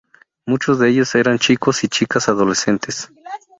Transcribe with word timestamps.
Muchos 0.47 0.79
de 0.79 0.89
ellos 0.89 1.13
eran 1.13 1.37
chicos 1.37 1.83
y 1.83 1.87
chicas 1.87 2.27
adolescentes. 2.27 3.11